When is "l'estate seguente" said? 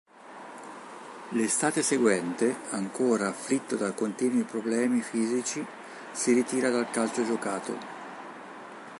1.29-2.61